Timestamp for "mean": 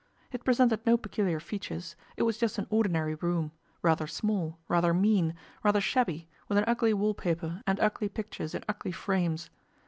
4.95-5.35